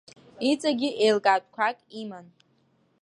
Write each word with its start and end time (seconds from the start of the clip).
Иҵегьы 0.49 0.89
еилкаатәқәак 1.03 1.77
иман. 2.01 2.25